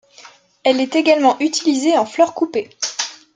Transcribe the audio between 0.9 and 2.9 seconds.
également utilisée en fleur coupée.